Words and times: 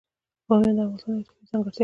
بامیان 0.47 0.75
د 0.77 0.79
افغانستان 0.83 1.11
یوه 1.15 1.23
طبیعي 1.29 1.47
ځانګړتیا 1.49 1.75
ده. 1.75 1.79